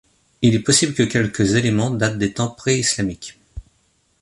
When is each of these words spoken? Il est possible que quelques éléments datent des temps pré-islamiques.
Il 0.41 0.55
est 0.55 0.63
possible 0.63 0.95
que 0.95 1.03
quelques 1.03 1.53
éléments 1.53 1.91
datent 1.91 2.17
des 2.17 2.33
temps 2.33 2.49
pré-islamiques. 2.49 3.37